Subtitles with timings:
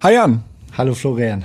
[0.00, 0.44] Hi Jan.
[0.76, 1.44] Hallo Florian.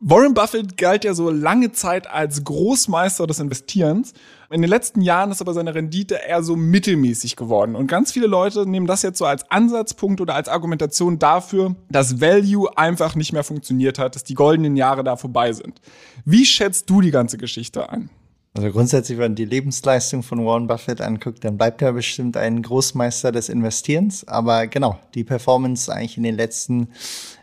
[0.00, 4.14] Warren Buffett galt ja so lange Zeit als Großmeister des Investierens.
[4.50, 7.76] In den letzten Jahren ist aber seine Rendite eher so mittelmäßig geworden.
[7.76, 12.22] Und ganz viele Leute nehmen das jetzt so als Ansatzpunkt oder als Argumentation dafür, dass
[12.22, 15.78] Value einfach nicht mehr funktioniert hat, dass die goldenen Jahre da vorbei sind.
[16.24, 18.08] Wie schätzt du die ganze Geschichte ein?
[18.54, 22.60] Also grundsätzlich, wenn man die Lebensleistung von Warren Buffett anguckt, dann bleibt er bestimmt ein
[22.60, 24.28] Großmeister des Investierens.
[24.28, 26.88] Aber genau, die Performance eigentlich in den letzten,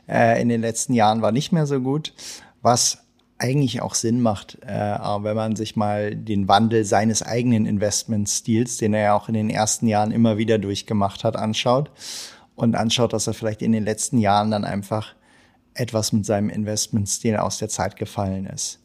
[0.09, 2.13] äh, in den letzten Jahren war nicht mehr so gut,
[2.61, 2.99] was
[3.37, 8.93] eigentlich auch Sinn macht, äh, wenn man sich mal den Wandel seines eigenen Investmentstils, den
[8.93, 11.89] er ja auch in den ersten Jahren immer wieder durchgemacht hat, anschaut
[12.55, 15.15] und anschaut, dass er vielleicht in den letzten Jahren dann einfach
[15.73, 18.79] etwas mit seinem Investmentstil aus der Zeit gefallen ist.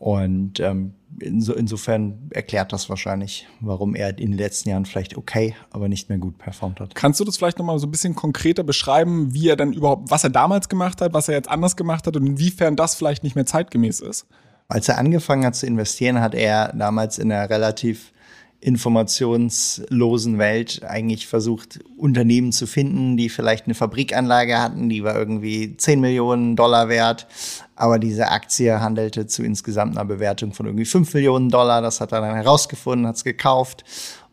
[0.00, 5.54] Und ähm, inso, insofern erklärt das wahrscheinlich, warum er in den letzten Jahren vielleicht okay,
[5.70, 6.94] aber nicht mehr gut performt hat.
[6.94, 10.24] Kannst du das vielleicht nochmal so ein bisschen konkreter beschreiben, wie er dann überhaupt, was
[10.24, 13.36] er damals gemacht hat, was er jetzt anders gemacht hat und inwiefern das vielleicht nicht
[13.36, 14.26] mehr zeitgemäß ist?
[14.68, 18.12] Als er angefangen hat zu investieren, hat er damals in einer relativ
[18.60, 25.76] informationslosen Welt eigentlich versucht, Unternehmen zu finden, die vielleicht eine Fabrikanlage hatten, die war irgendwie
[25.76, 27.26] 10 Millionen Dollar wert,
[27.74, 31.80] aber diese Aktie handelte zu insgesamt einer Bewertung von irgendwie 5 Millionen Dollar.
[31.80, 33.84] Das hat er dann herausgefunden, hat es gekauft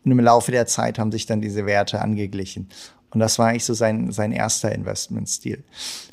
[0.04, 2.68] und im Laufe der Zeit haben sich dann diese Werte angeglichen.
[3.10, 5.64] Und das war eigentlich so sein, sein erster Investmentstil.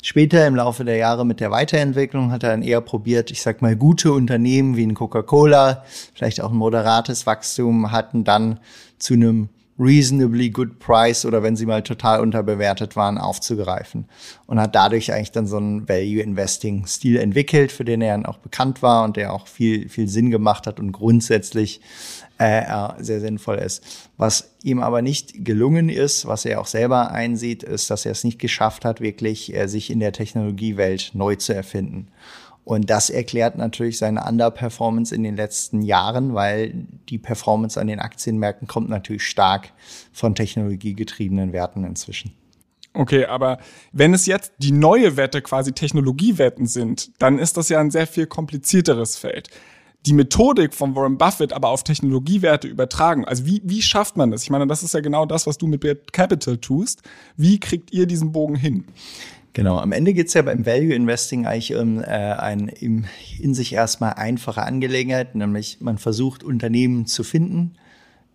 [0.02, 3.60] Später im Laufe der Jahre mit der Weiterentwicklung hat er dann eher probiert, ich sag
[3.60, 5.84] mal, gute Unternehmen wie ein Coca-Cola,
[6.14, 8.60] vielleicht auch ein moderates Wachstum hatten, dann
[8.98, 14.06] zu einem reasonably good price oder wenn sie mal total unterbewertet waren, aufzugreifen.
[14.46, 18.26] Und hat dadurch eigentlich dann so einen Value Investing Stil entwickelt, für den er dann
[18.26, 21.80] auch bekannt war und der auch viel, viel Sinn gemacht hat und grundsätzlich
[22.38, 22.62] äh,
[22.98, 24.08] sehr sinnvoll ist.
[24.16, 28.24] Was ihm aber nicht gelungen ist, was er auch selber einsieht, ist, dass er es
[28.24, 32.08] nicht geschafft hat, wirklich äh, sich in der Technologiewelt neu zu erfinden.
[32.66, 36.74] Und das erklärt natürlich seine Underperformance in den letzten Jahren, weil
[37.08, 39.72] die Performance an den Aktienmärkten kommt natürlich stark
[40.12, 42.32] von technologiegetriebenen Werten inzwischen.
[42.92, 43.58] Okay, aber
[43.92, 48.08] wenn es jetzt die neue Wette quasi Technologiewetten sind, dann ist das ja ein sehr
[48.08, 49.48] viel komplizierteres Feld
[50.06, 53.24] die Methodik von Warren Buffett aber auf Technologiewerte übertragen.
[53.24, 54.44] Also wie, wie schafft man das?
[54.44, 57.02] Ich meine, das ist ja genau das, was du mit Capital tust.
[57.36, 58.86] Wie kriegt ihr diesen Bogen hin?
[59.56, 63.06] Genau, am Ende geht es ja beim Value Investing eigentlich um äh, ein in,
[63.40, 67.72] in sich erstmal einfache Angelegenheit, nämlich man versucht Unternehmen zu finden,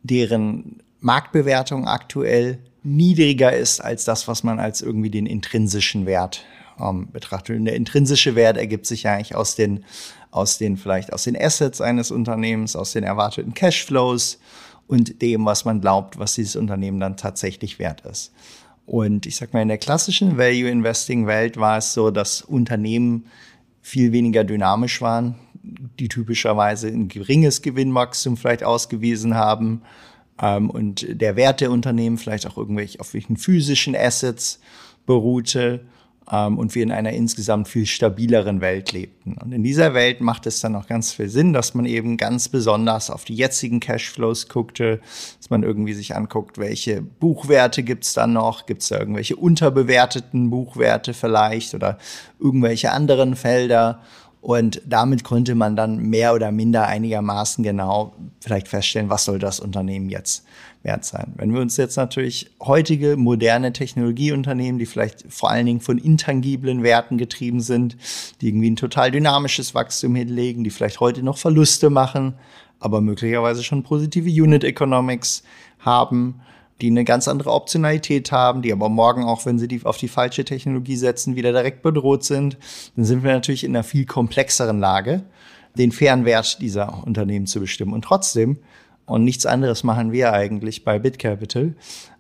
[0.02, 6.44] deren Marktbewertung aktuell niedriger ist als das, was man als irgendwie den intrinsischen Wert
[6.80, 7.56] ähm, betrachtet.
[7.56, 9.86] Und der intrinsische Wert ergibt sich ja eigentlich aus den
[10.32, 14.40] aus den vielleicht aus den Assets eines Unternehmens, aus den erwarteten Cashflows
[14.88, 18.34] und dem, was man glaubt, was dieses Unternehmen dann tatsächlich wert ist.
[18.92, 23.24] Und ich sag mal, in der klassischen Value Investing Welt war es so, dass Unternehmen
[23.82, 29.84] viel weniger dynamisch waren, die typischerweise ein geringes Gewinnwachstum vielleicht ausgewiesen haben
[30.42, 34.60] ähm, und der Wert der Unternehmen vielleicht auch irgendwelche auf welchen physischen Assets
[35.06, 35.86] beruhte
[36.32, 39.38] und wir in einer insgesamt viel stabileren Welt lebten.
[39.44, 42.48] Und in dieser Welt macht es dann auch ganz viel Sinn, dass man eben ganz
[42.48, 45.02] besonders auf die jetzigen Cashflows guckte,
[45.38, 51.14] dass man irgendwie sich anguckt, welche Buchwerte gibt's dann noch, gibt's da irgendwelche unterbewerteten Buchwerte
[51.14, 51.98] vielleicht oder
[52.40, 54.02] irgendwelche anderen Felder
[54.42, 59.60] und damit konnte man dann mehr oder minder einigermaßen genau vielleicht feststellen, was soll das
[59.60, 60.44] Unternehmen jetzt
[60.82, 61.34] wert sein.
[61.36, 66.82] Wenn wir uns jetzt natürlich heutige moderne Technologieunternehmen, die vielleicht vor allen Dingen von intangiblen
[66.82, 67.98] Werten getrieben sind,
[68.42, 72.34] die irgendwie ein total dynamisches Wachstum hinlegen, die vielleicht heute noch Verluste machen,
[72.80, 75.44] aber möglicherweise schon positive Unit Economics
[75.80, 76.42] haben,
[76.82, 80.08] die eine ganz andere Optionalität haben, die aber morgen auch, wenn sie die auf die
[80.08, 82.58] falsche Technologie setzen, wieder direkt bedroht sind,
[82.96, 85.24] dann sind wir natürlich in einer viel komplexeren Lage,
[85.78, 87.94] den fairen Wert dieser Unternehmen zu bestimmen.
[87.94, 88.58] Und trotzdem,
[89.06, 91.76] und nichts anderes machen wir eigentlich bei BitCapital,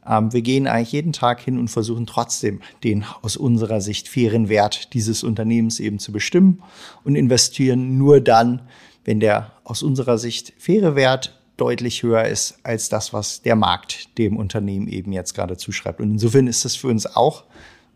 [0.08, 4.50] ähm, wir gehen eigentlich jeden Tag hin und versuchen trotzdem den aus unserer Sicht fairen
[4.50, 6.62] Wert dieses Unternehmens eben zu bestimmen
[7.04, 8.62] und investieren nur dann,
[9.06, 14.18] wenn der aus unserer Sicht faire Wert deutlich höher ist als das, was der Markt
[14.18, 16.02] dem Unternehmen eben jetzt gerade zuschreibt.
[16.02, 17.44] Und insofern ist das für uns auch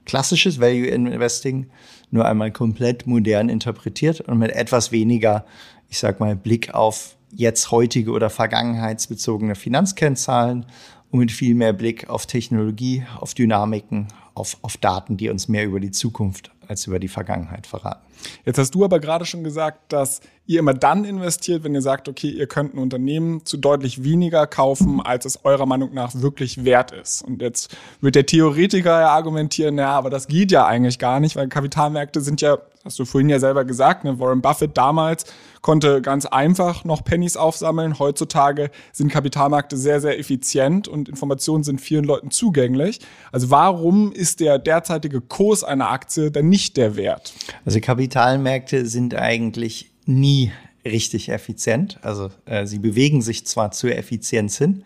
[0.06, 1.71] klassisches Value Investing,
[2.12, 5.45] nur einmal komplett modern interpretiert und mit etwas weniger,
[5.89, 10.68] ich sag mal, Blick auf jetzt heutige oder vergangenheitsbezogene Finanzkennzahlen
[11.09, 15.65] und mit viel mehr Blick auf Technologie, auf Dynamiken, auf, auf Daten, die uns mehr
[15.65, 18.01] über die Zukunft als über die Vergangenheit verraten.
[18.45, 22.07] Jetzt hast du aber gerade schon gesagt, dass ihr immer dann investiert, wenn ihr sagt,
[22.07, 26.63] okay, ihr könnt ein Unternehmen zu deutlich weniger kaufen, als es eurer Meinung nach wirklich
[26.63, 27.21] wert ist.
[27.21, 31.35] Und jetzt wird der Theoretiker ja argumentieren, ja, aber das geht ja eigentlich gar nicht,
[31.35, 35.25] weil Kapitalmärkte sind ja, hast du vorhin ja selber gesagt, ne, Warren Buffett damals
[35.61, 37.97] konnte ganz einfach noch Pennies aufsammeln.
[37.97, 42.99] Heutzutage sind Kapitalmärkte sehr, sehr effizient und Informationen sind vielen Leuten zugänglich.
[43.31, 47.33] Also warum ist der derzeitige Kurs einer Aktie dann nicht der Wert?
[47.65, 50.51] Also Kapitalmärkte sind eigentlich nie
[50.85, 51.97] richtig effizient.
[52.03, 54.83] Also äh, sie bewegen sich zwar zur Effizienz hin,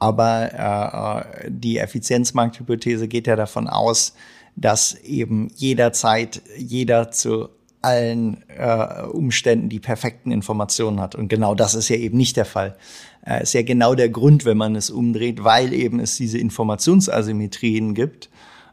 [0.00, 4.14] aber äh, die Effizienzmarkthypothese geht ja davon aus,
[4.60, 7.48] dass eben jederzeit jeder zu
[7.80, 11.14] allen äh, Umständen die perfekten Informationen hat.
[11.14, 12.76] Und genau das ist ja eben nicht der Fall.
[13.24, 17.94] Äh, ist ja genau der Grund, wenn man es umdreht, weil eben es diese Informationsasymmetrien
[17.94, 18.28] gibt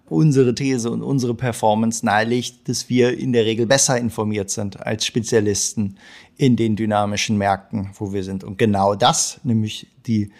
[0.07, 5.05] unsere These und unsere Performance nahelegt, dass wir in der Regel besser informiert sind als
[5.05, 5.97] Spezialisten
[6.37, 8.43] in den dynamischen Märkten, wo wir sind.
[8.43, 10.31] Und genau das, nämlich die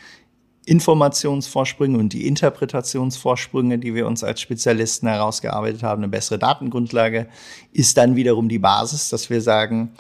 [0.66, 7.28] Informationsvorsprünge und die Interpretationsvorsprünge, die wir uns als Spezialisten herausgearbeitet haben, eine bessere Datengrundlage,
[7.72, 9.92] ist dann wiederum die Basis, dass wir sagen,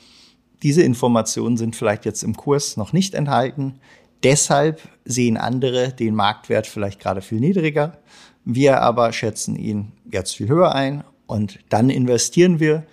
[0.64, 3.80] diese Informationen sind vielleicht jetzt im Kurs noch nicht enthalten.
[4.24, 8.00] Deshalb sehen andere den Marktwert vielleicht gerade viel niedriger
[8.46, 12.86] wir aber schätzen ihn jetzt viel höher ein und dann investieren wir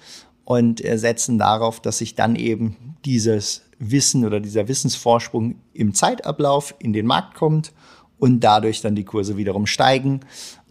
[0.45, 6.93] und setzen darauf, dass sich dann eben dieses Wissen oder dieser Wissensvorsprung im Zeitablauf in
[6.93, 7.73] den Markt kommt
[8.19, 10.21] und dadurch dann die Kurse wiederum steigen.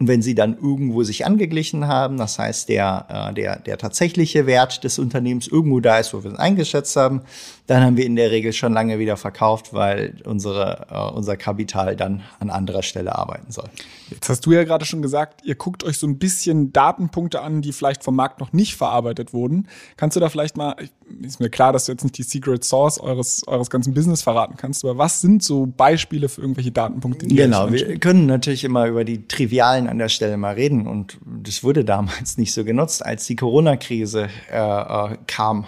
[0.02, 4.46] Und wenn sie dann irgendwo sich angeglichen haben, das heißt, der, äh, der, der tatsächliche
[4.46, 7.20] Wert des Unternehmens irgendwo da ist, wo wir es eingeschätzt haben,
[7.68, 11.94] dann haben wir in der Regel schon lange wieder verkauft, weil unsere, äh, unser Kapital
[11.94, 13.68] dann an anderer Stelle arbeiten soll.
[14.10, 17.62] Jetzt hast du ja gerade schon gesagt, ihr guckt euch so ein bisschen Datenpunkte an,
[17.62, 19.68] die vielleicht vom Markt noch nicht verarbeitet wurden.
[19.96, 20.74] Kannst du da vielleicht mal,
[21.22, 24.56] ist mir klar, dass du jetzt nicht die Secret Source eures, eures ganzen Business verraten
[24.56, 27.28] kannst, aber was sind so Beispiele für irgendwelche Datenpunkte?
[27.28, 31.18] Die genau, wir können natürlich immer über die trivialen an der Stelle mal reden und
[31.24, 35.66] das wurde damals nicht so genutzt, als die Corona-Krise äh, äh, kam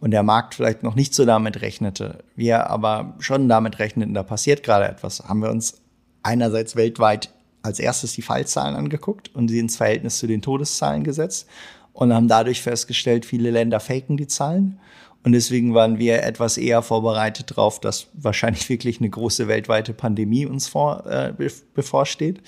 [0.00, 4.22] und der Markt vielleicht noch nicht so damit rechnete, wir aber schon damit rechneten, da
[4.22, 5.82] passiert gerade etwas, haben wir uns
[6.22, 7.30] einerseits weltweit
[7.62, 11.48] als erstes die Fallzahlen angeguckt und sie ins Verhältnis zu den Todeszahlen gesetzt
[11.92, 14.78] und haben dadurch festgestellt, viele Länder faken die Zahlen.
[15.24, 20.44] Und deswegen waren wir etwas eher vorbereitet darauf, dass wahrscheinlich wirklich eine große weltweite Pandemie
[20.44, 21.32] uns vor, äh,
[21.72, 22.42] bevorsteht.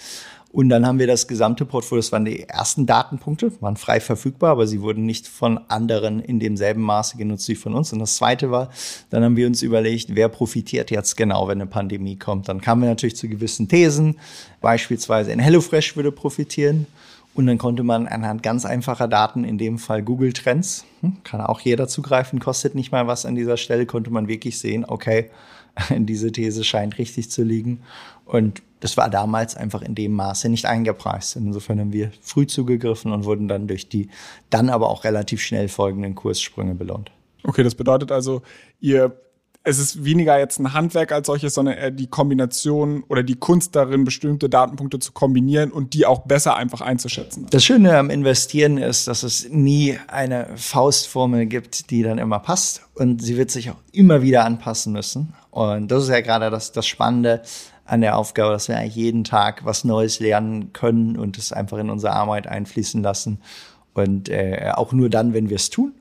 [0.56, 4.52] Und dann haben wir das gesamte Portfolio, das waren die ersten Datenpunkte, waren frei verfügbar,
[4.52, 7.92] aber sie wurden nicht von anderen in demselben Maße genutzt wie von uns.
[7.92, 8.70] Und das zweite war,
[9.10, 12.48] dann haben wir uns überlegt, wer profitiert jetzt genau, wenn eine Pandemie kommt.
[12.48, 14.16] Dann kamen wir natürlich zu gewissen Thesen,
[14.62, 16.86] beispielsweise in HelloFresh würde profitieren.
[17.34, 21.42] Und dann konnte man anhand ganz einfacher Daten, in dem Fall Google Trends, hm, kann
[21.42, 25.28] auch jeder zugreifen, kostet nicht mal was an dieser Stelle, konnte man wirklich sehen, okay,
[25.90, 27.82] diese These scheint richtig zu liegen.
[28.24, 31.34] Und das war damals einfach in dem Maße nicht eingepreist.
[31.34, 34.10] Insofern haben wir früh zugegriffen und wurden dann durch die
[34.48, 37.10] dann aber auch relativ schnell folgenden Kurssprünge belohnt.
[37.42, 38.42] Okay, das bedeutet also,
[38.78, 39.20] ihr
[39.64, 43.74] es ist weniger jetzt ein Handwerk als solches, sondern eher die Kombination oder die Kunst
[43.74, 47.48] darin, bestimmte Datenpunkte zu kombinieren und die auch besser einfach einzuschätzen.
[47.50, 52.82] Das Schöne am Investieren ist, dass es nie eine Faustformel gibt, die dann immer passt
[52.94, 55.34] und sie wird sich auch immer wieder anpassen müssen.
[55.50, 57.42] Und das ist ja gerade das, das Spannende
[57.86, 61.78] an der Aufgabe, dass wir eigentlich jeden Tag was Neues lernen können und es einfach
[61.78, 63.40] in unsere Arbeit einfließen lassen.
[63.94, 65.92] Und äh, auch nur dann, wenn wir es tun,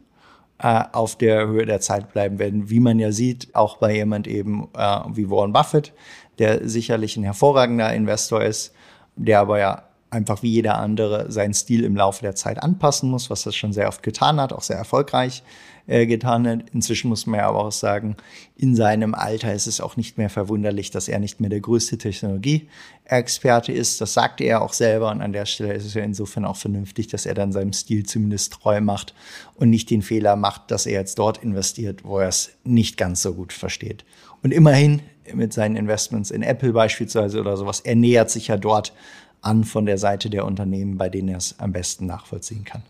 [0.59, 2.69] äh, auf der Höhe der Zeit bleiben werden.
[2.69, 5.93] Wie man ja sieht, auch bei jemand eben äh, wie Warren Buffett,
[6.39, 8.73] der sicherlich ein hervorragender Investor ist,
[9.15, 13.29] der aber ja einfach wie jeder andere seinen Stil im Laufe der Zeit anpassen muss,
[13.29, 15.43] was er schon sehr oft getan hat, auch sehr erfolgreich
[15.87, 16.69] äh, getan hat.
[16.73, 18.15] Inzwischen muss man ja aber auch sagen,
[18.55, 21.97] in seinem Alter ist es auch nicht mehr verwunderlich, dass er nicht mehr der größte
[21.97, 24.01] Technologie-Experte ist.
[24.01, 27.07] Das sagte er auch selber und an der Stelle ist es ja insofern auch vernünftig,
[27.07, 29.13] dass er dann seinem Stil zumindest treu macht
[29.55, 33.21] und nicht den Fehler macht, dass er jetzt dort investiert, wo er es nicht ganz
[33.21, 34.05] so gut versteht.
[34.41, 35.01] Und immerhin
[35.33, 38.93] mit seinen Investments in Apple beispielsweise oder sowas, er nähert sich ja dort
[39.41, 42.83] an von der Seite der Unternehmen, bei denen er es am besten nachvollziehen kann.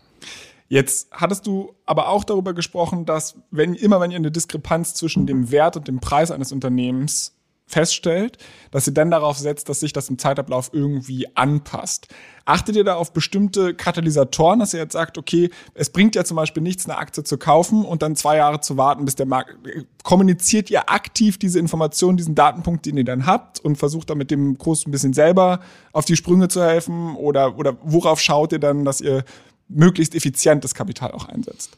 [0.68, 5.26] Jetzt hattest du aber auch darüber gesprochen, dass wenn immer wenn ihr eine Diskrepanz zwischen
[5.26, 7.36] dem Wert und dem Preis eines Unternehmens
[7.68, 8.38] feststellt,
[8.70, 12.06] dass ihr dann darauf setzt, dass sich das im Zeitablauf irgendwie anpasst.
[12.44, 16.36] Achtet ihr da auf bestimmte Katalysatoren, dass ihr jetzt sagt, okay, es bringt ja zum
[16.36, 19.56] Beispiel nichts, eine Aktie zu kaufen und dann zwei Jahre zu warten, bis der Markt.
[20.04, 24.30] Kommuniziert ihr aktiv diese Informationen, diesen Datenpunkt, den ihr dann habt und versucht dann mit
[24.30, 25.58] dem Kurs ein bisschen selber
[25.92, 27.16] auf die Sprünge zu helfen?
[27.16, 29.24] Oder, oder worauf schaut ihr dann, dass ihr
[29.68, 31.76] möglichst effizient das Kapital auch einsetzt?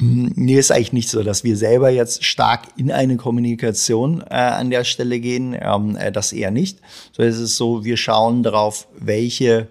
[0.00, 4.70] Nee, ist eigentlich nicht so, dass wir selber jetzt stark in eine Kommunikation äh, an
[4.70, 5.56] der Stelle gehen.
[5.60, 6.78] Ähm, äh, das eher nicht.
[7.10, 9.66] So ist es so, wir schauen darauf, welche,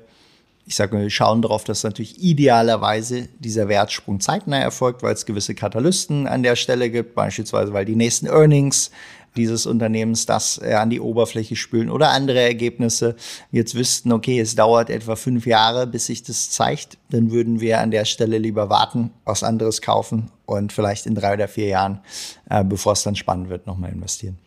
[0.66, 5.26] ich sage mal, wir schauen darauf, dass natürlich idealerweise dieser Wertsprung zeitnah erfolgt, weil es
[5.26, 8.92] gewisse Katalysten an der Stelle gibt, beispielsweise weil die nächsten Earnings
[9.38, 13.16] dieses Unternehmens das äh, an die Oberfläche spülen oder andere Ergebnisse
[13.52, 17.80] jetzt wüssten, okay, es dauert etwa fünf Jahre, bis sich das zeigt, dann würden wir
[17.80, 22.02] an der Stelle lieber warten, was anderes kaufen und vielleicht in drei oder vier Jahren,
[22.50, 24.38] äh, bevor es dann spannend wird, nochmal investieren.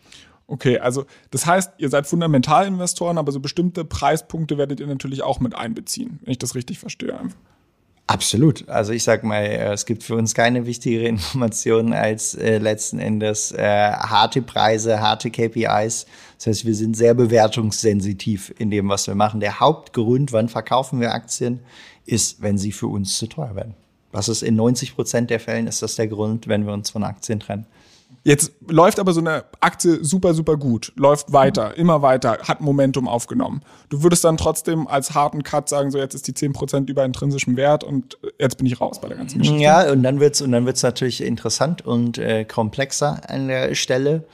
[0.46, 5.38] Okay, also das heißt, ihr seid Fundamentalinvestoren, aber so bestimmte Preispunkte werdet ihr natürlich auch
[5.38, 7.20] mit einbeziehen, wenn ich das richtig verstehe.
[8.10, 8.68] Absolut.
[8.68, 12.98] Also ich sag mal, äh, es gibt für uns keine wichtigere Information als äh, letzten
[12.98, 16.06] Endes äh, harte Preise, harte KPIs.
[16.36, 19.38] Das heißt, wir sind sehr bewertungssensitiv in dem, was wir machen.
[19.38, 21.60] Der Hauptgrund, wann verkaufen wir Aktien,
[22.04, 23.74] ist, wenn sie für uns zu teuer werden.
[24.10, 27.04] Was ist in 90 Prozent der Fällen ist das der Grund, wenn wir uns von
[27.04, 27.66] Aktien trennen.
[28.22, 33.08] Jetzt läuft aber so eine Aktie super, super gut, läuft weiter, immer weiter, hat Momentum
[33.08, 33.62] aufgenommen.
[33.88, 37.56] Du würdest dann trotzdem als harten Cut sagen, so jetzt ist die 10% über intrinsischem
[37.56, 39.62] Wert und jetzt bin ich raus bei der ganzen Geschichte.
[39.62, 44.24] Ja, und dann wird's und dann wird's natürlich interessant und äh, komplexer an der Stelle.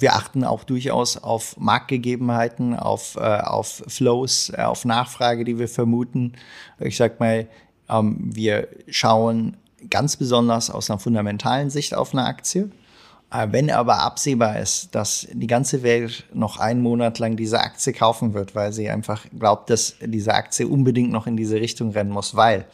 [0.00, 5.68] Wir achten auch durchaus auf Marktgegebenheiten, auf, äh, auf Flows, äh, auf Nachfrage, die wir
[5.68, 6.32] vermuten.
[6.80, 7.46] Ich sag mal,
[7.88, 9.56] ähm, wir schauen
[9.88, 12.85] ganz besonders aus einer fundamentalen Sicht auf eine Aktie äh,
[13.30, 18.34] wenn aber absehbar ist, dass die ganze Welt noch einen Monat lang diese Aktie kaufen
[18.34, 22.36] wird, weil sie einfach glaubt, dass diese Aktie unbedingt noch in diese Richtung rennen muss,
[22.36, 22.66] weil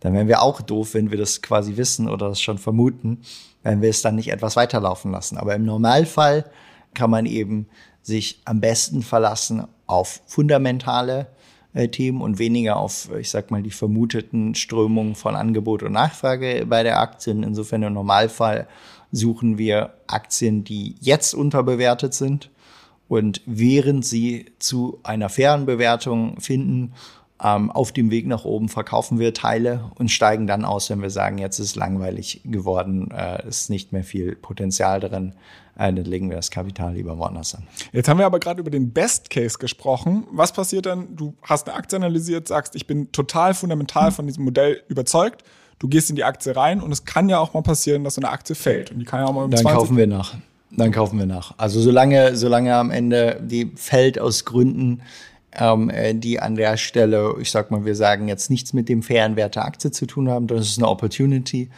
[0.00, 3.20] dann wären wir auch doof, wenn wir das quasi wissen oder das schon vermuten,
[3.62, 5.36] wenn wir es dann nicht etwas weiterlaufen lassen.
[5.36, 6.46] Aber im Normalfall
[6.94, 7.68] kann man eben
[8.02, 11.28] sich am besten verlassen auf fundamentale
[11.74, 16.64] äh, Themen und weniger auf, ich sag mal, die vermuteten Strömungen von Angebot und Nachfrage
[16.66, 17.32] bei der Aktie.
[17.32, 18.66] Insofern im Normalfall
[19.12, 22.50] suchen wir Aktien, die jetzt unterbewertet sind.
[23.08, 26.92] Und während sie zu einer fairen Bewertung finden,
[27.42, 31.10] ähm, auf dem Weg nach oben verkaufen wir Teile und steigen dann aus, wenn wir
[31.10, 35.34] sagen, jetzt ist langweilig geworden, äh, ist nicht mehr viel Potenzial drin,
[35.76, 37.66] äh, dann legen wir das Kapital lieber woanders an.
[37.92, 40.26] Jetzt haben wir aber gerade über den Best Case gesprochen.
[40.30, 41.16] Was passiert dann?
[41.16, 45.42] Du hast eine Aktie analysiert, sagst, ich bin total fundamental von diesem Modell überzeugt
[45.80, 48.20] du gehst in die Aktie rein und es kann ja auch mal passieren, dass so
[48.20, 48.92] eine Aktie fällt.
[48.92, 50.34] Und die kann ja auch mal um Dann 20 kaufen wir nach.
[50.70, 51.54] Dann kaufen wir nach.
[51.56, 55.02] Also solange, solange am Ende die fällt aus Gründen,
[55.52, 59.02] ähm, äh, die an der Stelle, ich sag mal, wir sagen jetzt nichts mit dem
[59.02, 61.70] fairen Wert der Aktie zu tun haben, das ist eine Opportunity.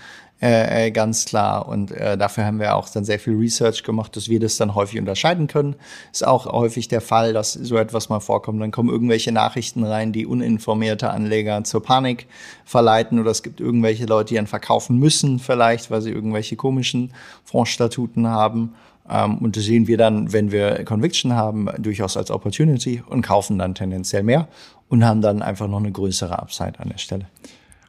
[0.42, 1.68] Äh, äh, ganz klar.
[1.68, 4.74] Und äh, dafür haben wir auch dann sehr viel Research gemacht, dass wir das dann
[4.74, 5.76] häufig unterscheiden können.
[6.10, 8.60] Ist auch häufig der Fall, dass so etwas mal vorkommt.
[8.60, 12.26] Dann kommen irgendwelche Nachrichten rein, die uninformierte Anleger zur Panik
[12.64, 17.12] verleiten oder es gibt irgendwelche Leute, die dann verkaufen müssen vielleicht, weil sie irgendwelche komischen
[17.44, 18.74] Fondsstatuten haben.
[19.08, 23.58] Ähm, und das sehen wir dann, wenn wir Conviction haben, durchaus als Opportunity und kaufen
[23.60, 24.48] dann tendenziell mehr
[24.88, 27.26] und haben dann einfach noch eine größere Upside an der Stelle.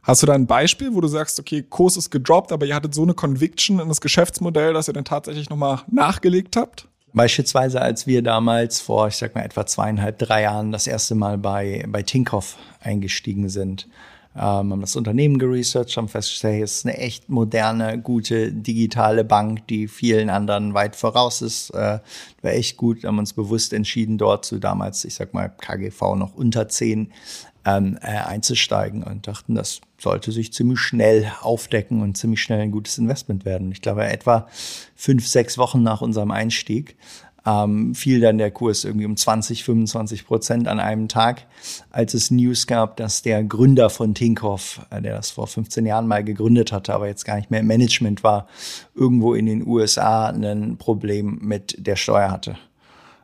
[0.04, 2.94] Hast du da ein Beispiel, wo du sagst, okay, Kurs ist gedroppt, aber ihr hattet
[2.94, 6.90] so eine Conviction in das Geschäftsmodell, dass ihr dann tatsächlich nochmal nachgelegt habt?
[7.14, 11.38] Beispielsweise, als wir damals vor, ich sag mal, etwa zweieinhalb, drei Jahren das erste Mal
[11.38, 13.88] bei, bei Tinkoff eingestiegen sind,
[14.36, 19.68] ähm, haben das Unternehmen geresearched, haben festgestellt, es ist eine echt moderne, gute digitale Bank,
[19.68, 21.70] die vielen anderen weit voraus ist.
[21.70, 22.00] Äh,
[22.42, 26.34] war echt gut, haben uns bewusst entschieden, dort zu damals, ich sag mal, KGV noch
[26.34, 27.14] unter zehn
[27.66, 32.72] ähm, äh, einzusteigen und dachten, das sollte sich ziemlich schnell aufdecken und ziemlich schnell ein
[32.72, 33.72] gutes Investment werden.
[33.72, 34.48] Ich glaube, etwa
[34.96, 36.96] fünf, sechs Wochen nach unserem Einstieg
[37.46, 41.46] ähm, fiel dann der Kurs irgendwie um 20, 25 Prozent an einem Tag,
[41.92, 46.08] als es News gab, dass der Gründer von Tinkoff, äh, der das vor 15 Jahren
[46.08, 48.48] mal gegründet hatte, aber jetzt gar nicht mehr im Management war,
[48.96, 52.58] irgendwo in den USA ein Problem mit der Steuer hatte.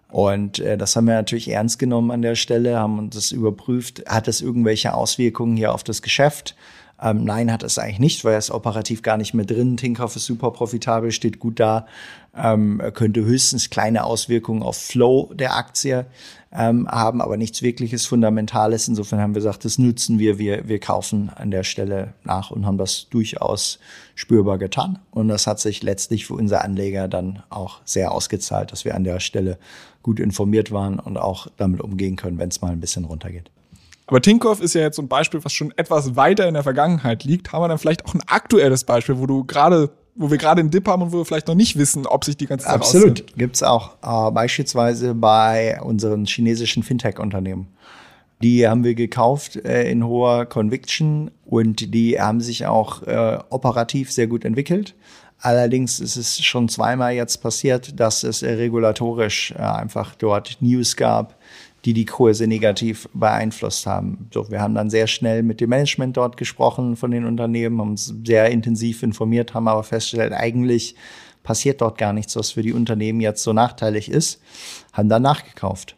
[0.10, 4.04] Und äh, das haben wir natürlich ernst genommen an der Stelle, haben uns das überprüft.
[4.08, 6.56] Hat es irgendwelche Auswirkungen hier auf das Geschäft?
[7.01, 9.77] Ähm, nein, hat es eigentlich nicht, weil er ist operativ gar nicht mehr drin.
[9.77, 11.88] Tinkoff ist super profitabel, steht gut da,
[12.36, 16.06] ähm, könnte höchstens kleine Auswirkungen auf Flow der Aktie
[16.51, 18.88] ähm, haben, aber nichts wirkliches Fundamentales.
[18.88, 22.65] Insofern haben wir gesagt, das nutzen wir, wir, wir kaufen an der Stelle nach und
[22.65, 23.79] haben das durchaus
[24.15, 25.00] spürbar getan.
[25.12, 29.03] Und das hat sich letztlich für unsere Anleger dann auch sehr ausgezahlt, dass wir an
[29.03, 29.58] der Stelle
[30.03, 33.51] gut informiert waren und auch damit umgehen können, wenn es mal ein bisschen runtergeht.
[34.10, 37.24] Aber Tinkoff ist ja jetzt so ein Beispiel, was schon etwas weiter in der Vergangenheit
[37.24, 37.54] liegt.
[37.54, 40.72] Haben wir dann vielleicht auch ein aktuelles Beispiel, wo du gerade wo wir gerade einen
[40.72, 43.38] Dip haben und wo wir vielleicht noch nicht wissen, ob sich die ganze Zeit Absolut,
[43.38, 43.96] gibt's auch.
[44.01, 47.68] Äh, beispielsweise bei unseren chinesischen Fintech-Unternehmen.
[48.42, 54.12] Die haben wir gekauft äh, in hoher Conviction und die haben sich auch äh, operativ
[54.12, 54.96] sehr gut entwickelt.
[55.42, 61.38] Allerdings ist es schon zweimal jetzt passiert, dass es regulatorisch äh, einfach dort News gab,
[61.86, 64.30] die die Kurse negativ beeinflusst haben.
[64.34, 67.92] So, wir haben dann sehr schnell mit dem Management dort gesprochen von den Unternehmen, haben
[67.92, 70.96] uns sehr intensiv informiert, haben aber festgestellt, eigentlich
[71.44, 74.42] passiert dort gar nichts, was für die Unternehmen jetzt so nachteilig ist,
[74.94, 75.96] haben dann nachgekauft.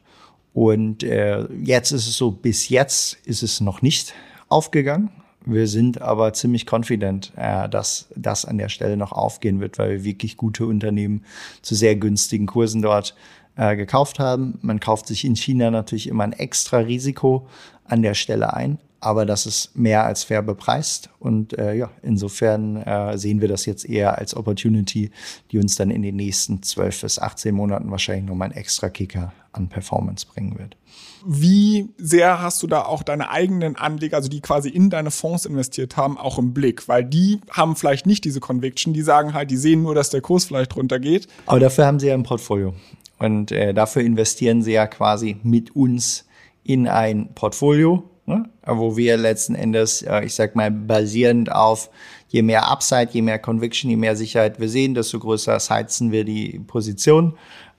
[0.54, 4.14] Und äh, jetzt ist es so, bis jetzt ist es noch nicht
[4.50, 5.10] aufgegangen.
[5.44, 9.90] Wir sind aber ziemlich confident, äh, dass das an der Stelle noch aufgehen wird, weil
[9.90, 11.26] wir wirklich gute Unternehmen
[11.64, 13.16] zu sehr günstigen Kursen dort
[13.56, 14.60] äh, gekauft haben.
[14.62, 17.48] Man kauft sich in China natürlich immer ein extra Risiko
[17.86, 21.10] an der Stelle ein, aber das ist mehr als fair bepreist.
[21.20, 25.12] Und äh, ja, insofern äh, sehen wir das jetzt eher als Opportunity,
[25.52, 29.34] die uns dann in den nächsten 12 bis 18 Monaten wahrscheinlich nochmal einen extra Kicker
[29.54, 30.78] an Performance bringen wird.
[31.26, 35.46] Wie sehr hast du da auch deine eigenen Anleger, also die quasi in deine Fonds
[35.46, 36.88] investiert haben, auch im Blick?
[36.88, 40.22] Weil die haben vielleicht nicht diese Conviction, die sagen halt, die sehen nur, dass der
[40.22, 41.28] Kurs vielleicht runtergeht.
[41.46, 42.74] Aber dafür haben sie ja ein Portfolio.
[43.22, 46.26] Und äh, dafür investieren sie ja quasi mit uns
[46.64, 48.50] in ein Portfolio, ne?
[48.66, 51.92] wo wir letzten Endes, äh, ich sag mal, basierend auf
[52.30, 56.26] je mehr Upside, je mehr Conviction, je mehr Sicherheit wir sehen, desto größer heizen wir
[56.26, 57.38] die Position.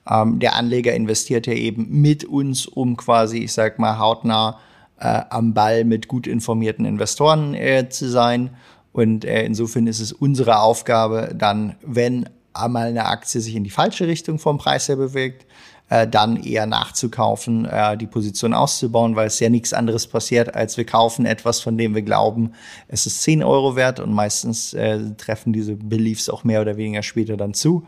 [0.09, 4.59] Ähm, der Anleger investiert ja eben mit uns, um quasi, ich sag mal, hautnah
[4.97, 8.51] äh, am Ball mit gut informierten Investoren äh, zu sein.
[8.93, 13.69] Und äh, insofern ist es unsere Aufgabe, dann, wenn einmal eine Aktie sich in die
[13.69, 15.45] falsche Richtung vom Preis her bewegt,
[15.89, 20.77] äh, dann eher nachzukaufen, äh, die Position auszubauen, weil es ja nichts anderes passiert, als
[20.77, 22.53] wir kaufen etwas, von dem wir glauben,
[22.87, 27.03] es ist 10 Euro wert und meistens äh, treffen diese Beliefs auch mehr oder weniger
[27.03, 27.85] später dann zu.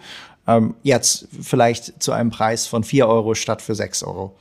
[0.47, 4.35] Ähm, jetzt vielleicht zu einem Preis von 4 Euro statt für 6 Euro.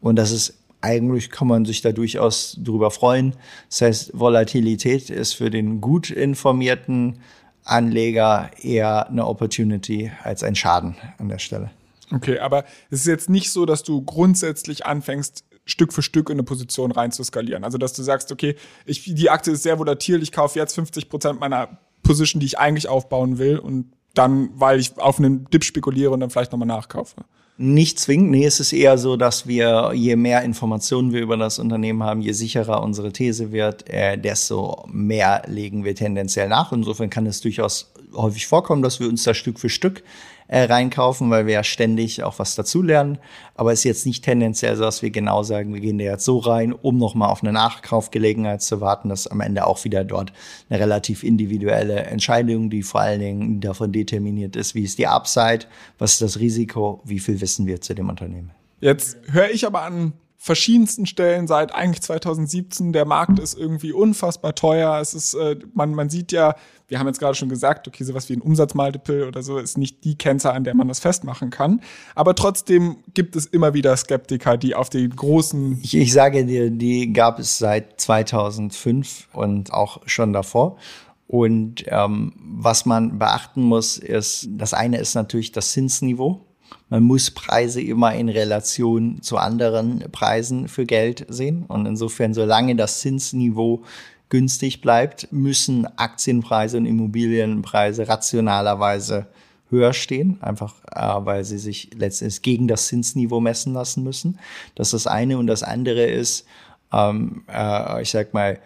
[0.00, 3.34] Und das ist eigentlich kann man sich da durchaus drüber freuen.
[3.68, 7.18] Das heißt, Volatilität ist für den gut informierten
[7.64, 11.70] Anleger eher eine Opportunity als ein Schaden an der Stelle.
[12.12, 16.34] Okay, aber es ist jetzt nicht so, dass du grundsätzlich anfängst, Stück für Stück in
[16.34, 17.62] eine Position rein zu skalieren.
[17.64, 21.08] Also, dass du sagst, okay, ich, die Aktie ist sehr volatil, ich kaufe jetzt 50
[21.08, 25.62] Prozent meiner Position, die ich eigentlich aufbauen will und dann, weil ich auf einen Dip
[25.62, 27.24] spekuliere und dann vielleicht nochmal nachkaufe.
[27.62, 31.58] Nicht zwingend, nee, es ist eher so, dass wir, je mehr Informationen wir über das
[31.58, 36.72] Unternehmen haben, je sicherer unsere These wird, äh, desto mehr legen wir tendenziell nach.
[36.72, 40.02] Insofern kann es durchaus häufig vorkommen, dass wir uns da Stück für Stück
[40.50, 43.18] äh, reinkaufen, weil wir ja ständig auch was dazulernen.
[43.54, 46.24] Aber es ist jetzt nicht tendenziell so, dass wir genau sagen, wir gehen da jetzt
[46.24, 49.10] so rein, um nochmal auf eine Nachkaufgelegenheit zu warten.
[49.10, 50.32] Das ist am Ende auch wieder dort
[50.68, 55.66] eine relativ individuelle Entscheidung, die vor allen Dingen davon determiniert ist, wie ist die Upside,
[55.98, 58.50] was ist das Risiko, wie viel wissen wir zu dem Unternehmen.
[58.80, 62.94] Jetzt höre ich aber an verschiedensten Stellen seit eigentlich 2017.
[62.94, 64.98] Der Markt ist irgendwie unfassbar teuer.
[64.98, 66.54] Es ist, äh, man, man sieht ja,
[66.88, 70.02] wir haben jetzt gerade schon gesagt, okay, sowas wie ein Umsatzmultiple oder so ist nicht
[70.02, 71.82] die Kennzahl, an der man das festmachen kann.
[72.14, 75.78] Aber trotzdem gibt es immer wieder Skeptiker, die auf den großen.
[75.82, 80.78] Ich, ich sage dir, die gab es seit 2005 und auch schon davor.
[81.26, 86.46] Und ähm, was man beachten muss, ist, das eine ist natürlich das Zinsniveau.
[86.88, 91.64] Man muss Preise immer in Relation zu anderen Preisen für Geld sehen.
[91.68, 93.82] Und insofern, solange das Zinsniveau
[94.28, 99.26] günstig bleibt, müssen Aktienpreise und Immobilienpreise rationalerweise
[99.70, 104.38] höher stehen, einfach äh, weil sie sich letztendlich gegen das Zinsniveau messen lassen müssen.
[104.74, 105.38] Das ist das eine.
[105.38, 106.44] Und das andere ist,
[106.92, 108.58] ähm, äh, ich sag mal,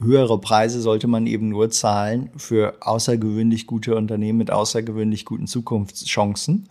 [0.00, 6.68] höhere Preise sollte man eben nur zahlen für außergewöhnlich gute Unternehmen mit außergewöhnlich guten Zukunftschancen.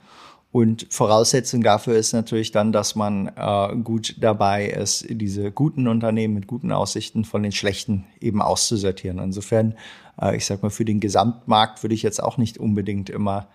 [0.52, 6.34] Und Voraussetzung dafür ist natürlich dann, dass man äh, gut dabei ist, diese guten Unternehmen
[6.34, 9.20] mit guten Aussichten von den schlechten eben auszusortieren.
[9.20, 9.76] Insofern,
[10.22, 13.48] äh, ich sag mal, für den Gesamtmarkt würde ich jetzt auch nicht unbedingt immer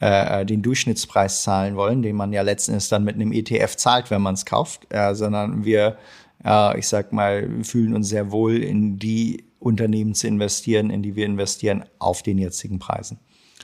[0.00, 4.10] äh, den Durchschnittspreis zahlen wollen, den man ja letzten Endes dann mit einem ETF zahlt,
[4.10, 5.96] wenn man es kauft, äh, sondern wir
[6.44, 11.16] äh, ich sag mal, fühlen uns sehr wohl in die Unternehmen zu investieren, in die
[11.16, 13.18] wir investieren, auf den jetzigen Preisen.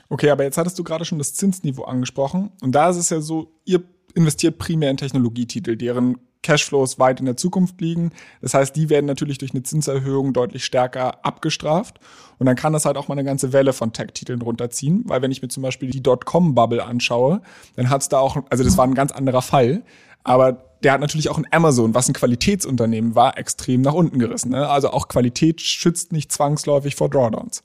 [0.09, 2.51] Okay, aber jetzt hattest du gerade schon das Zinsniveau angesprochen.
[2.61, 3.83] Und da ist es ja so, ihr
[4.13, 8.11] investiert primär in Technologietitel, deren Cashflows weit in der Zukunft liegen.
[8.41, 11.99] Das heißt, die werden natürlich durch eine Zinserhöhung deutlich stärker abgestraft.
[12.39, 15.03] Und dann kann das halt auch mal eine ganze Welle von Tech-Titeln runterziehen.
[15.05, 17.41] Weil wenn ich mir zum Beispiel die Dotcom-Bubble anschaue,
[17.75, 19.83] dann hat es da auch, also das war ein ganz anderer Fall.
[20.23, 24.51] Aber der hat natürlich auch ein Amazon, was ein Qualitätsunternehmen war, extrem nach unten gerissen.
[24.51, 24.67] Ne?
[24.67, 27.63] Also auch Qualität schützt nicht zwangsläufig vor Drawdowns.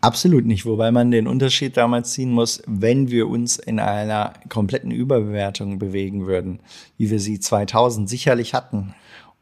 [0.00, 4.92] Absolut nicht, wobei man den Unterschied damals ziehen muss, wenn wir uns in einer kompletten
[4.92, 6.60] Überbewertung bewegen würden,
[6.98, 8.94] wie wir sie 2000 sicherlich hatten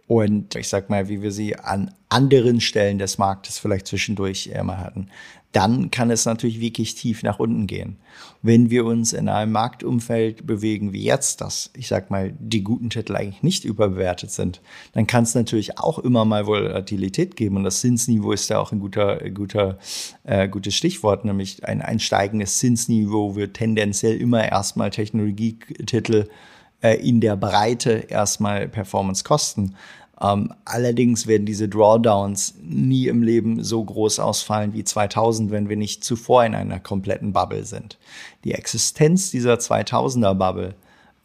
[0.07, 4.79] und ich sag mal, wie wir sie an anderen Stellen des Marktes vielleicht zwischendurch immer
[4.79, 5.09] hatten,
[5.57, 7.97] dann kann es natürlich wirklich tief nach unten gehen.
[8.43, 12.91] Wenn wir uns in einem Marktumfeld bewegen wie jetzt, dass ich sag mal, die guten
[12.91, 14.61] Titel eigentlich nicht überbewertet sind,
[14.93, 18.71] dann kann es natürlich auch immer mal Volatilität geben und das Zinsniveau ist ja auch
[18.71, 19.79] ein guter, guter,
[20.25, 26.29] äh, gutes Stichwort, nämlich ein, ein steigendes Zinsniveau wird tendenziell immer erstmal Technologietitel
[26.83, 29.75] äh, in der Breite erstmal Performance kosten.
[30.21, 35.77] Ähm, allerdings werden diese Drawdowns nie im Leben so groß ausfallen wie 2000, wenn wir
[35.77, 37.99] nicht zuvor in einer kompletten Bubble sind.
[38.45, 40.75] Die Existenz dieser 2000er Bubble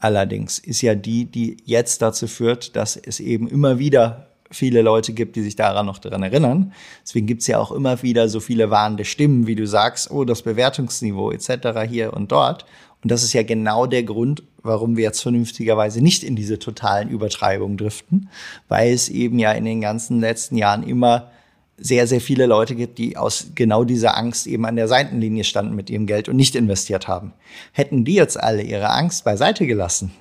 [0.01, 5.13] allerdings ist ja die, die jetzt dazu führt, dass es eben immer wieder viele Leute
[5.13, 6.73] gibt, die sich daran noch daran erinnern.
[7.03, 10.25] Deswegen gibt es ja auch immer wieder so viele warnende Stimmen, wie du sagst, oh,
[10.25, 11.79] das Bewertungsniveau etc.
[11.87, 12.65] hier und dort.
[13.01, 17.09] Und das ist ja genau der Grund, warum wir jetzt vernünftigerweise nicht in diese totalen
[17.09, 18.29] Übertreibungen driften,
[18.67, 21.31] weil es eben ja in den ganzen letzten Jahren immer
[21.77, 25.75] sehr, sehr viele Leute gibt, die aus genau dieser Angst eben an der Seitenlinie standen
[25.75, 27.33] mit ihrem Geld und nicht investiert haben.
[27.71, 30.11] Hätten die jetzt alle ihre Angst beiseite gelassen,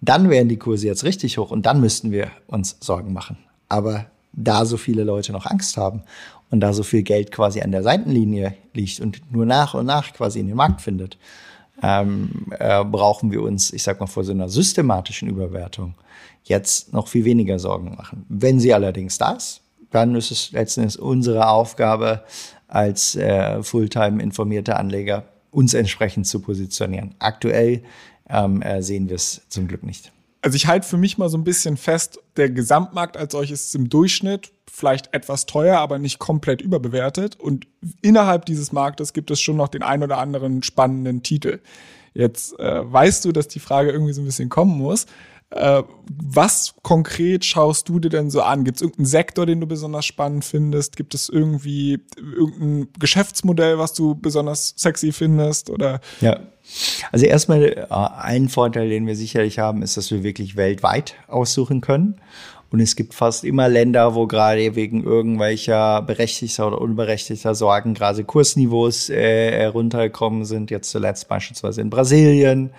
[0.00, 3.38] dann wären die Kurse jetzt richtig hoch und dann müssten wir uns Sorgen machen.
[3.68, 6.02] Aber da so viele Leute noch Angst haben
[6.50, 10.12] und da so viel Geld quasi an der Seitenlinie liegt und nur nach und nach
[10.12, 11.18] quasi in den Markt findet,
[11.82, 15.94] ähm, äh, brauchen wir uns, ich sag mal, vor so einer systematischen Überwertung
[16.44, 18.24] jetzt noch viel weniger Sorgen machen.
[18.28, 19.60] Wenn sie allerdings da ist,
[19.90, 22.24] dann ist es letztendlich unsere Aufgabe
[22.66, 27.14] als äh, Fulltime informierte Anleger, uns entsprechend zu positionieren.
[27.18, 27.82] Aktuell
[28.28, 30.12] ähm, äh, sehen wir es zum Glück nicht.
[30.40, 33.74] Also ich halte für mich mal so ein bisschen fest, der Gesamtmarkt als solches ist
[33.74, 37.36] im Durchschnitt vielleicht etwas teuer, aber nicht komplett überbewertet.
[37.40, 37.66] Und
[38.00, 41.60] innerhalb dieses Marktes gibt es schon noch den ein oder anderen spannenden Titel.
[42.14, 45.06] Jetzt äh, weißt du, dass die Frage irgendwie so ein bisschen kommen muss.
[45.50, 48.64] Äh, was konkret schaust du dir denn so an?
[48.64, 50.96] Gibt es irgendeinen Sektor, den du besonders spannend findest?
[50.96, 55.70] Gibt es irgendwie irgendein Geschäftsmodell, was du besonders sexy findest?
[55.70, 56.00] Oder?
[56.20, 56.40] Ja.
[57.12, 61.80] Also erstmal äh, ein Vorteil, den wir sicherlich haben, ist, dass wir wirklich weltweit aussuchen
[61.80, 62.20] können.
[62.70, 68.24] Und es gibt fast immer Länder, wo gerade wegen irgendwelcher berechtigter oder unberechtigter Sorgen gerade
[68.24, 70.70] Kursniveaus äh, runtergekommen sind.
[70.70, 72.70] Jetzt zuletzt beispielsweise in Brasilien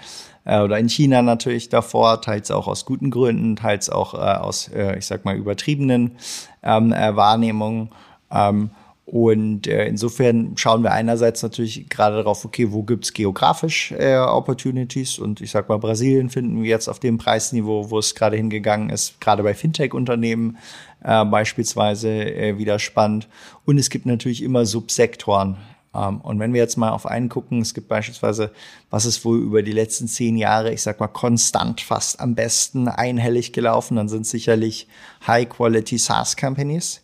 [0.49, 4.67] äh, oder in China natürlich davor, teils auch aus guten Gründen, teils auch äh, aus,
[4.69, 6.15] äh, ich sag mal, übertriebenen
[6.63, 7.89] ähm, äh, Wahrnehmungen.
[8.31, 8.71] Ähm,
[9.05, 15.17] und äh, insofern schauen wir einerseits natürlich gerade darauf, okay, wo gibt's geografisch äh, Opportunities?
[15.17, 18.89] Und ich sag mal, Brasilien finden wir jetzt auf dem Preisniveau, wo es gerade hingegangen
[18.89, 20.57] ist, gerade bei Fintech-Unternehmen
[21.03, 23.27] äh, beispielsweise äh, wieder spannend.
[23.65, 25.57] Und es gibt natürlich immer Subsektoren.
[25.93, 28.51] Ähm, und wenn wir jetzt mal auf einen gucken, es gibt beispielsweise,
[28.89, 32.87] was ist wohl über die letzten zehn Jahre, ich sag mal, konstant fast am besten
[32.87, 34.87] einhellig gelaufen, dann sind sicherlich
[35.25, 37.01] High-Quality SaaS-Companies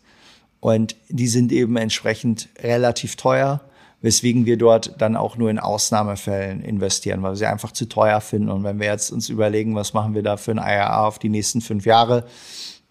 [0.60, 3.60] und die sind eben entsprechend relativ teuer,
[4.02, 8.20] weswegen wir dort dann auch nur in Ausnahmefällen investieren, weil wir sie einfach zu teuer
[8.20, 8.50] finden.
[8.50, 11.28] Und wenn wir jetzt uns überlegen, was machen wir da für ein IRA auf die
[11.28, 12.24] nächsten fünf Jahre,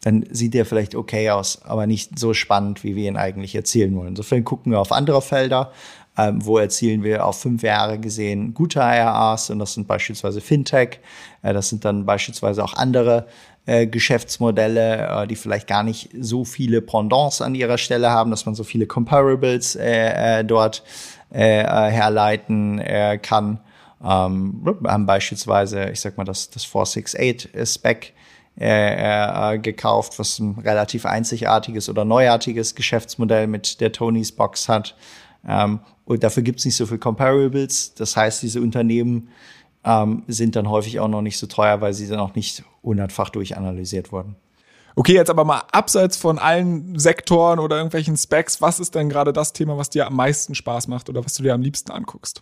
[0.05, 3.95] dann sieht der vielleicht okay aus, aber nicht so spannend, wie wir ihn eigentlich erzielen
[3.95, 4.09] wollen.
[4.09, 5.71] Insofern gucken wir auf andere Felder,
[6.15, 10.99] ähm, wo erzielen wir auf fünf Jahre gesehen gute IRAs und das sind beispielsweise Fintech,
[11.41, 13.25] äh, das sind dann beispielsweise auch andere
[13.65, 18.45] äh, Geschäftsmodelle, äh, die vielleicht gar nicht so viele Pendants an ihrer Stelle haben, dass
[18.45, 20.83] man so viele Comparables äh, äh, dort
[21.31, 22.79] äh, herleiten
[23.23, 23.59] kann.
[24.03, 28.13] Ähm, haben beispielsweise, ich sag mal, das, das 468 Spec
[28.59, 34.95] äh, äh, gekauft, was ein relativ einzigartiges oder neuartiges Geschäftsmodell mit der Tonys Box hat.
[35.47, 37.95] Ähm, und dafür gibt es nicht so viel Comparables.
[37.95, 39.29] Das heißt, diese Unternehmen
[39.83, 43.29] ähm, sind dann häufig auch noch nicht so teuer, weil sie dann auch nicht hundertfach
[43.29, 44.35] durchanalysiert wurden.
[44.95, 49.33] Okay, jetzt aber mal abseits von allen Sektoren oder irgendwelchen Specs, was ist denn gerade
[49.33, 52.41] das Thema, was dir am meisten Spaß macht oder was du dir am liebsten anguckst?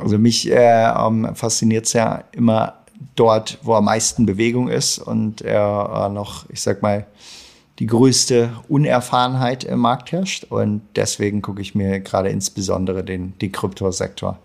[0.00, 2.77] Also mich äh, ähm, fasziniert es ja immer
[3.16, 7.06] dort, wo am meisten Bewegung ist und er äh, noch, ich sag mal,
[7.78, 10.44] die größte Unerfahrenheit im Markt herrscht.
[10.44, 14.38] Und deswegen gucke ich mir gerade insbesondere den, den Kryptosektor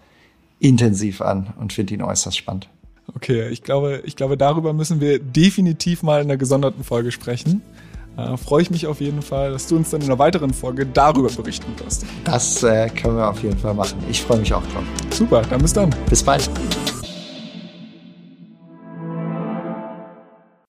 [0.59, 2.69] intensiv an und finde ihn äußerst spannend.
[3.15, 7.61] Okay, ich glaube, ich glaube, darüber müssen wir definitiv mal in einer gesonderten Folge sprechen.
[8.15, 10.85] Äh, freue ich mich auf jeden Fall, dass du uns dann in einer weiteren Folge
[10.85, 12.05] darüber berichten wirst.
[12.23, 13.97] Das äh, können wir auf jeden Fall machen.
[14.09, 14.83] Ich freue mich auch drauf.
[15.09, 15.93] Super, dann bis dann.
[16.09, 16.49] Bis bald.